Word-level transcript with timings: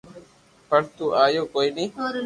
پر 0.67 0.81
تو 0.97 1.05
آيو 1.25 1.43
ڪوئي 1.53 1.69
ني 1.77 1.85